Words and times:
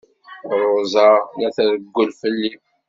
Ṛuza 0.61 1.07
la 1.39 1.49
trewwel 1.55 2.09
fell-i. 2.19 2.51